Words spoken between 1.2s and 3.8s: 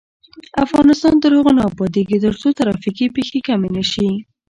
تر هغو نه ابادیږي، ترڅو ترافیکي پیښې کمې